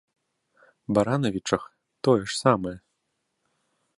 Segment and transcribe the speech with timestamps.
[0.97, 1.63] Баранавічах
[2.07, 2.75] тое ж самае.